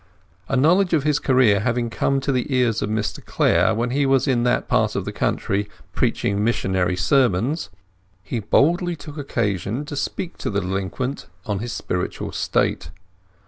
[0.49, 4.07] A knowledge of his career having come to the ears of Mr Clare, when he
[4.07, 7.69] was in that part of the country preaching missionary sermons,
[8.23, 12.89] he boldly took occasion to speak to the delinquent on his spiritual state.